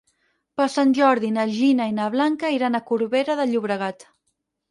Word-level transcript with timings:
Per 0.59 0.65
Sant 0.75 0.93
Jordi 0.99 1.29
na 1.35 1.43
Gina 1.57 1.85
i 1.91 1.93
na 1.99 2.07
Blanca 2.15 2.51
iran 2.57 2.79
a 2.79 2.83
Corbera 2.89 3.39
de 3.41 3.49
Llobregat. 3.51 4.09